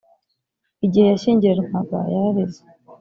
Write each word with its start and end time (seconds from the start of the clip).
igihe 0.85 1.05
yashyingiranwaga 1.11 1.99
yararize. 2.13 2.61